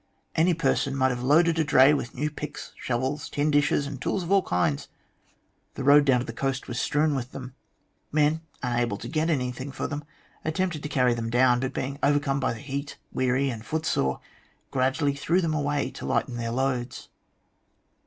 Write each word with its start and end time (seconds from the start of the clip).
Any 0.33 0.55
person 0.55 0.95
might 0.95 1.11
have 1.11 1.21
loaded 1.21 1.59
a 1.59 1.63
dray 1.63 1.93
with 1.93 2.15
new 2.15 2.31
picks, 2.31 2.71
shovels, 2.75 3.29
tin 3.29 3.51
dishes, 3.51 3.85
and 3.85 4.01
tools 4.01 4.23
of 4.23 4.31
all 4.31 4.41
kinds. 4.41 4.87
The 5.75 5.83
road 5.83 6.05
down 6.05 6.21
to 6.21 6.25
the 6.25 6.33
coast 6.33 6.67
was 6.67 6.81
strewn 6.81 7.13
with 7.13 7.33
them. 7.33 7.53
Men, 8.11 8.41
unable 8.63 8.97
to 8.97 9.07
get 9.07 9.29
anything 9.29 9.71
for 9.71 9.85
them, 9.85 10.03
attempted 10.43 10.81
to 10.81 10.89
carry 10.89 11.13
them 11.13 11.29
down, 11.29 11.59
but 11.59 11.71
being 11.75 11.99
over 12.01 12.17
come 12.17 12.39
by 12.39 12.53
the 12.53 12.59
heat, 12.61 12.97
weary 13.11 13.51
and 13.51 13.63
footsore, 13.63 14.19
gradually 14.71 15.13
threw 15.13 15.39
them 15.39 15.53
away 15.53 15.91
to 15.91 16.07
lighten 16.07 16.35
their 16.35 16.49
loads." 16.49 17.09